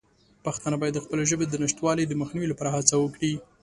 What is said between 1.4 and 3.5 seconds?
د نشتوالي د مخنیوي لپاره هڅه وکړي.